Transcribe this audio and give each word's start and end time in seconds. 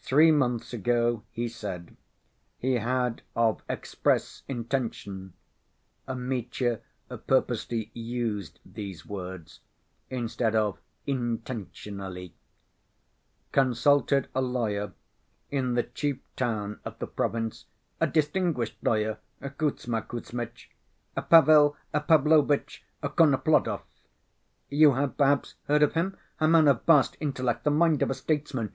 Three 0.00 0.32
months 0.32 0.72
ago, 0.72 1.22
he 1.30 1.46
said, 1.46 1.94
he 2.58 2.72
had 2.72 3.22
of 3.36 3.62
express 3.68 4.42
intention 4.48 5.34
(Mitya 6.12 6.80
purposely 7.28 7.92
used 7.94 8.58
these 8.66 9.06
words 9.06 9.60
instead 10.10 10.56
of 10.56 10.80
"intentionally") 11.06 12.34
consulted 13.52 14.26
a 14.34 14.40
lawyer 14.42 14.92
in 15.52 15.74
the 15.74 15.84
chief 15.84 16.18
town 16.34 16.80
of 16.84 16.98
the 16.98 17.06
province, 17.06 17.66
"a 18.00 18.08
distinguished 18.08 18.78
lawyer, 18.82 19.18
Kuzma 19.56 20.02
Kuzmitch, 20.02 20.70
Pavel 21.30 21.76
Pavlovitch 21.92 22.82
Korneplodov. 23.04 23.82
You 24.68 24.94
have 24.94 25.16
perhaps 25.16 25.54
heard 25.68 25.84
of 25.84 25.94
him? 25.94 26.16
A 26.40 26.48
man 26.48 26.66
of 26.66 26.82
vast 26.86 27.16
intellect, 27.20 27.62
the 27.62 27.70
mind 27.70 28.02
of 28.02 28.10
a 28.10 28.14
statesman 28.14 28.72